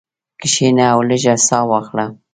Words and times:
کښېنه 0.41 0.85
او 0.93 0.99
لږه 1.09 1.35
ساه 1.47 1.65
واخله. 1.69 2.05